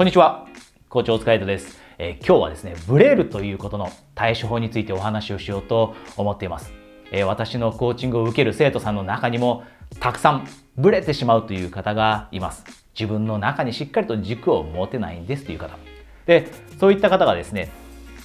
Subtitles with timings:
[0.00, 0.46] こんにちは。
[0.88, 6.72] 校長お疲れです、えー、今日はですね、ブレるということの対処法についてお話をしようと思っています。
[7.12, 9.62] えー、私のコーチングを受ける生徒さんの中にも、
[9.98, 12.64] たくさんブレてしまうという方がいます。
[12.98, 15.76] 自分の中にしっかりと軸を持てないんですという方。
[16.24, 16.48] で、
[16.78, 17.70] そういった方がですね、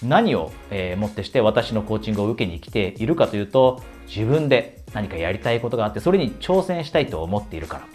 [0.01, 7.87] 何を、えー、もってして私のコーチングを受けに来ているかというと、自分で何かやりたいことがあって、それに挑戦したいと思っているから。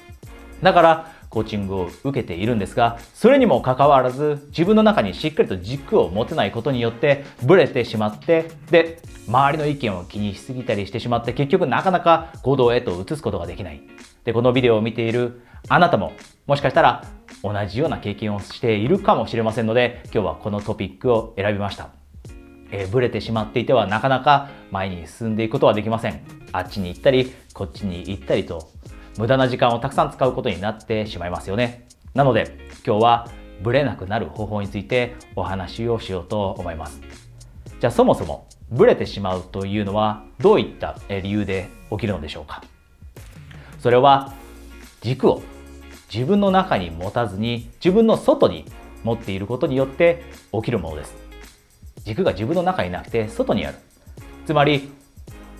[0.62, 13.80] だから、コーチングを受けているんですが、それにもかかわらず、自分の中にしっかりと軸を持てないことによって、ブレてしまって、で、周りの意見を気にしすぎたりしてしまって、結局なかなか行動へと移すことができない。
[14.24, 16.12] で、このビデオを見ているあなたも、
[16.46, 17.04] もしかしたら
[17.42, 21.90] 同じような経験をしているかもしれませんので、今日はこのトピックを選びました。
[22.72, 26.20] えー、ブレてしまっていてはなかなか前に進んでいくことはできません。
[26.52, 28.70] あっちに行ったり、こっちに行ったりと
[29.20, 31.86] 無駄な時間をたくさん使うことになってしまいますよね。
[32.14, 32.56] なので
[32.86, 33.28] 今日は
[33.60, 37.02] ブレなくなる方法についてお話をしようと思います。
[37.80, 42.64] じゃあそもそもブレてしまうというのはどういった理由で起きるのでしょうか
[43.78, 44.32] それは
[45.02, 45.42] 軸を
[46.12, 48.64] 自分の中に持たずに自分の外に
[49.04, 51.14] 持っていることによって起きるものです。
[52.04, 53.76] 軸が自分の中になくて外にある。
[54.46, 54.90] つまり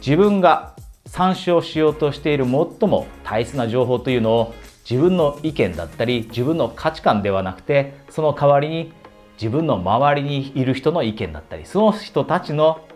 [0.01, 0.75] 自分が
[1.11, 4.55] 参照しようとしている最も大切な情報というのを
[4.89, 8.92] 自分の意見だったり自分の価値観ではなくてその代わりに
[9.34, 12.86] 自分の周りにいる人の意見だったりその人たちの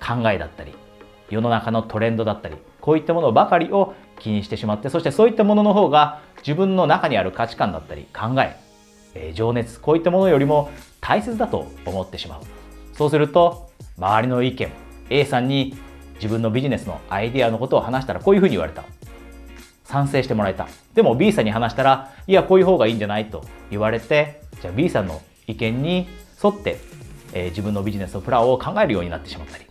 [0.00, 0.72] 考えだったり
[1.30, 8.56] 世の中のトレンドだったりこういったものばかりを気にしてしまってそしてそういったものの方が自分の中にある価値観だったり考え
[9.14, 10.70] え情熱こういったものよりも
[11.00, 12.42] 大切だと思ってしまう。
[12.92, 14.70] そうすると周りの意見
[15.10, 15.76] A さんに
[16.22, 18.84] 自分のビジネスのアイデアのことを話したらこういうふうに言われた。
[19.84, 20.68] 賛成してもらえた。
[20.94, 26.08] でも B さんに話したら、いや、こういう方がいいんじゃないと言われて、じゃあ B さんの意見に
[26.42, 26.78] 沿って、
[27.32, 29.64] えー、自分のビジネスのプランを考えるようになってしまったり。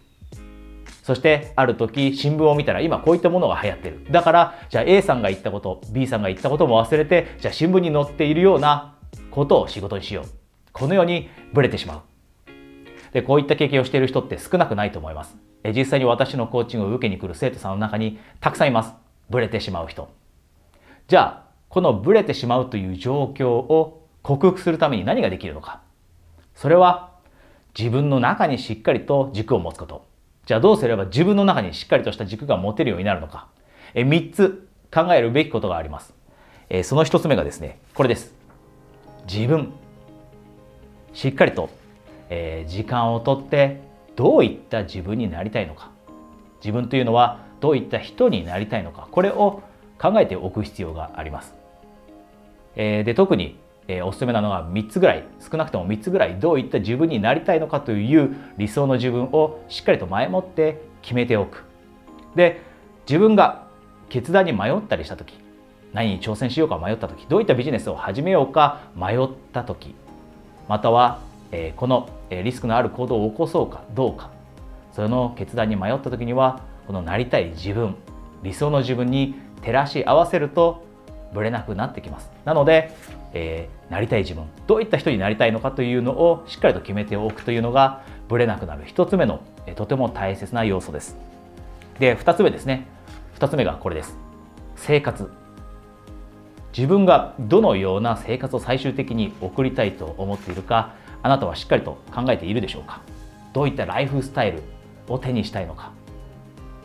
[1.01, 4.05] そしてある時新聞を見たら今こういったものが流行ってる。
[4.11, 8.95] だからじゃあ A さんが言ったこと、B さんが言ったことも忘れて、じゃあ新聞に載っているような
[9.31, 10.25] ことを仕事にしよう。
[10.73, 12.01] このようにブレてしまう。
[13.13, 15.50] で、こういった経験をしている人って少なくないと思います。
[15.69, 18.93] 実際に私のコーチングを受けに来る生徒さんの中にたくさんいます。
[19.29, 20.09] ブレてしまう人。
[21.07, 25.81] じゃあ、このブレてしまうという状況を克服するために何ができるのか。
[26.55, 27.11] それは
[27.77, 30.05] 自分の中にしっかりと軸を持つこと。
[30.45, 33.47] じゃあどうすれば自分の中にしっかりとした軸が持てるようになるのか。
[33.93, 36.13] え3つ考えるべきことがあります。
[36.69, 38.33] えその1つ目がですね、これです。
[39.31, 39.71] 自分。
[41.13, 41.69] しっかりと、
[42.29, 43.81] え、時間をとって
[44.15, 45.91] どういった自分になりたいのか
[46.63, 49.61] 自分というのはどういった人になりたいのかこれを
[49.99, 51.53] 考えておく必要があります。
[52.75, 53.57] えー、で特に、
[53.87, 61.65] えー、おすすめなのは3つぐらい少なくとも3つぐらいどういった自分になりたいのかという理想の自分をしっかりと前もって決めておく。
[62.35, 62.61] で
[63.07, 63.67] 自分が
[64.09, 65.33] 決断に迷ったりした時
[65.93, 69.95] 何に挑戦しようか迷った時どういったビジネスを始めようか迷った時
[70.69, 71.19] または
[71.51, 74.31] えこのリスクのある行動を起こそうかどうか。
[74.93, 77.95] その決断に迷った時にはこのなりたい自分
[78.43, 80.83] 理想の自分に照らし合わせると
[81.33, 82.29] ぶれなくなってきます。
[82.43, 82.95] なので、
[83.33, 88.83] えー、なりたい自分どういった人になりたいのかというのをしっかりと決めておくというのがぶれなくなる。
[88.85, 91.17] 一つ目の、えとても大切な要素です。
[91.99, 92.87] で2つ目ですね。
[93.39, 94.17] 2つ目がこれです。
[94.75, 95.31] 生活。
[96.75, 103.01] 自分がどのような生活を最終的に送りたいと思っているかあなたはしっかりと考えているでしょうか？
[103.53, 104.61] どういったライフスタイル
[105.07, 105.91] を手にしたいのか？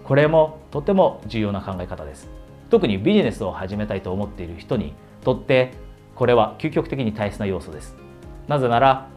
[0.04, 2.28] これもとても重要な考え方です。
[2.70, 4.92] 特にビジネスを始めたいと思っている人に
[5.22, 5.72] とって
[6.14, 7.96] これは究極的に大切な要素です。
[8.48, 9.08] なぜなら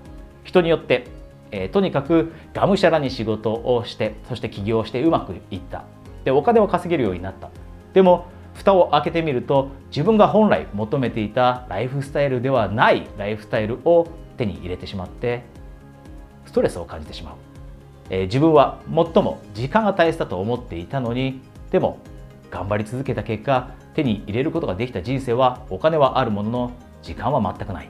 [0.44, 1.08] 人によって、
[1.52, 5.84] えー、とにかくがむしゃらに仕事をしてそして起業してうまくいった。
[6.24, 7.50] でお金を稼げるようになった。
[7.94, 8.28] でも
[8.70, 14.08] 蓋を開けてみると自分が本来求めていたライフスタイルではないライフスタイルを
[14.38, 15.44] 手に入れてしまって
[16.46, 17.36] ストレスを感じてしまう、
[18.10, 21.42] えー、自分は最も時間が大切だと思っていたのに
[21.72, 22.00] でも
[22.52, 26.72] 頑張り続けた結果手に入れることができた人生はお金はあるものの
[27.02, 27.90] 時間は全くない。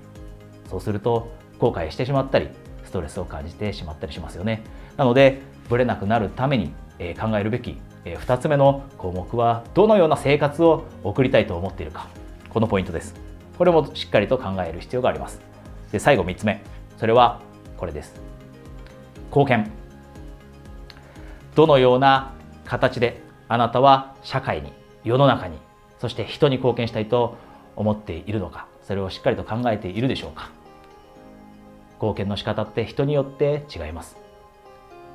[0.70, 2.50] そうすると後悔してしまったり
[2.84, 4.64] ストレスを感じてしまったりしますよね。
[4.98, 12.08] なのでブレなくなるために、え考えるべき、え2つ目の項目はどのような生活を送りたいと思っているか。
[12.50, 13.16] このポイントです。
[13.58, 15.42] これもしっかりと考える必要があります。
[15.92, 16.64] で最後3つ目。
[16.98, 17.42] それは
[17.78, 18.22] これです。
[19.28, 19.72] 貢献。
[21.56, 22.34] どのような
[22.66, 24.72] 形であなたは社会に
[25.04, 25.58] 世の中に
[26.00, 27.38] そして人に貢献したいと
[27.76, 28.68] 思っているのか。
[28.84, 30.50] それをしっかりと考えているでしょうか。
[31.96, 34.18] 貢献の仕方って人によって違います。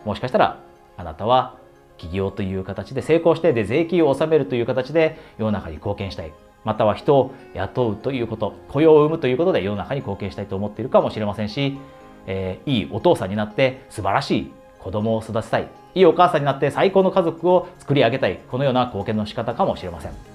[0.04, 0.60] もしかしたら
[0.96, 1.56] あなたは
[1.96, 6.32] 企業という形で成功してで税金を納めるという形で世の中に貢献したい。
[6.64, 11.78] または人を雇うということ雇用を生むということで世の中に貢献したいと思っているかもしれませんし、
[12.26, 15.68] えー、いいお父さんになって素晴らしい子供を育てたい。
[15.94, 18.40] いいお母さんになって最高の家族を作り上げたい。
[18.50, 20.34] このような貢献の仕方かもしれません。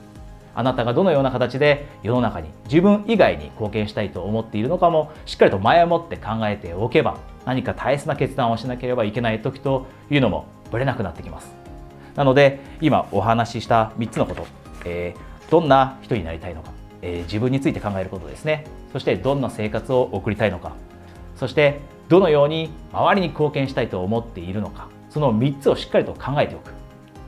[0.55, 11.53] あなたがどのような形で世の中に自分以外に貢献したいと思っているのかもしっかりと前もって考えておけば何か大切な決断をしなければいけない時というのもぶれなくなってきます。
[12.15, 14.47] なので今お話しした3つのこと、
[14.85, 16.71] えー、どんな人になりたいのか、
[17.01, 18.65] えー、自分について考えることですね。
[18.91, 20.73] そしてどんな生活を送りたいのか
[21.35, 26.71] そしてどのように周りに貢献したいと思っているのかその3つをしっかりと考えておく。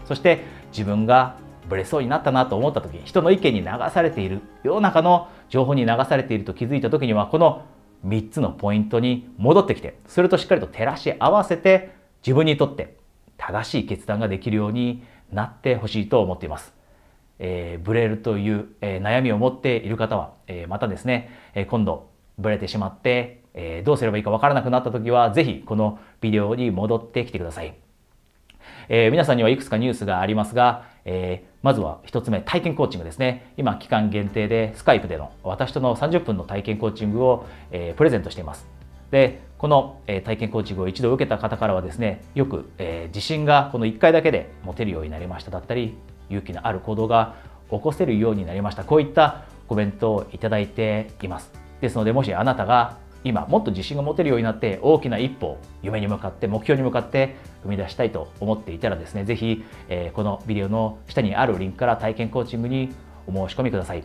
[0.05, 1.37] そして自分が
[1.69, 7.63] ブレそうになったなと思った時人の意見に流されている世の中の情報に流されていると気づいた時にはこの
[8.05, 11.91] 3つのポイントに戻ってきてそれとしっかりと照らし合わせて
[12.25, 12.97] 自分にとって
[13.41, 16.73] 正しい決断ができるようになってほしいと思っています。
[17.39, 27.73] えー、ブレるという、えー、悩みを持っている方は、えー、またですね、え今度ブレてしまって、えどうすればいいかわからなくなった時は是非このビデオに戻ってきてください。
[28.89, 38.67] え皆さんにはいくつかニュースがありますが、えまずは1つ目体験コーチングですね今期間限定でスカイプでの私との30分の体験コーチングを、えプレゼントしています
[39.11, 45.93] でこの、体験コーチングを一度受けた方からはですねよく、え自信がこの1回だけで持てるようになりましただったり
[46.31, 47.35] 勇気のある行動が
[47.69, 48.83] 起こせるようになりました。
[48.83, 51.51] こういったコメントをいただいています。
[51.79, 62.89] ですのでもしあなたが今もっと自信が持てるようになって大きな一歩夢に向かって目標に向かって踏み出したいと思っていたらですね是非、え、このビデオの下にあるリンクから体験コーチングに
[63.27, 64.03] お申し込みください。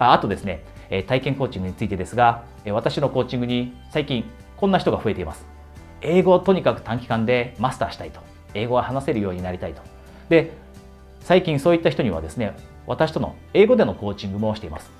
[0.00, 0.64] ああとですね
[1.06, 4.24] 体験コーチングについてですが私のコーチングに最近
[4.56, 5.46] こんな人が増えています。
[6.00, 8.20] 英語をとにかく短期間でマスターしたいと。
[8.54, 9.82] 英語が話せるようになりたいと。
[10.28, 10.52] で
[11.20, 12.56] 最近そういった人にはですね
[12.86, 14.90] 私との英語でのコーチングもしています。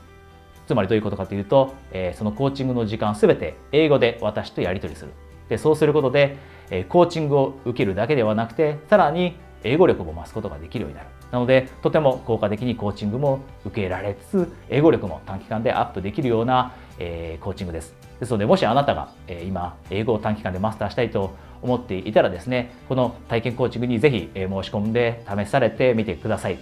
[0.66, 5.12] つまりどういうことかというと、えー、そのコーチングの時間すべて英語で私とやり取りする。
[5.48, 6.36] でそうすることで、
[6.70, 11.08] えー、コーチングを受けるだけではなくてさらに英語力も増すことができるようになる。
[11.34, 17.92] なのでとても効果的にコーチングも受けられつつ英語力も短期間でアップできるような、えー、コーチングです。
[18.20, 26.58] ですのでもしあなたが、えー、今英語を短期間でマスターしたいと思っていたらですねこの体験コーチングにぜひ、えー、申し込んで試されてみてください。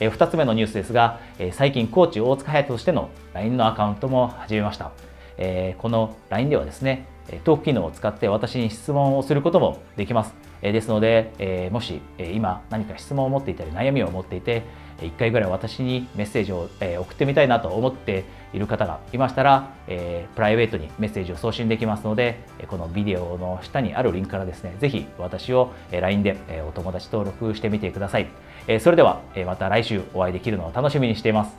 [0.00, 4.92] え2つ目のニュースですが、え最近コーチ大塚隼人としての LINE のアカウントも始めました、
[5.36, 7.06] えこの LINE ではですね
[7.44, 10.49] トーク機能を使って私に質問をすることもできます。
[10.62, 14.62] ですので、えもしえ今何か質問を持っていたり悩みを持っていて
[14.98, 26.36] 1回ぐらい私にメッセージをえ送ってみたいなと思っている方がいましたら、えプライベートにメッセージを送信できますのでこのビデオの下にあるリンクからですねぜひ私を LINE で
[26.68, 28.28] お友達登録してみてください。
[28.66, 31.56] えそれではまた来週お会いできるのを楽しみにしています。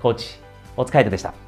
[0.00, 0.38] コーチ
[0.76, 1.43] お疲れ様でした。